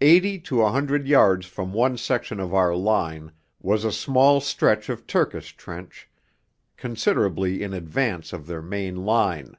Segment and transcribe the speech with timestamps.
[0.00, 4.88] Eighty to a hundred yards from one section of our line was a small stretch
[4.88, 6.08] of Turkish trench,
[6.78, 9.58] considerably in advance of their main line.